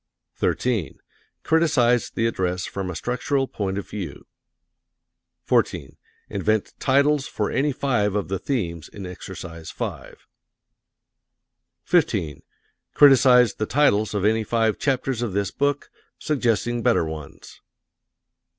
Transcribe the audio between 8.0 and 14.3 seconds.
of the themes in Exercise 5. 15. Criticise the titles of